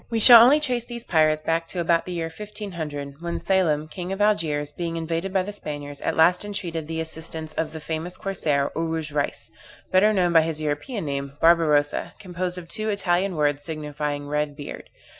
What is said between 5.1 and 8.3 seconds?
by the Spaniards, at last entreated the assistance of the famous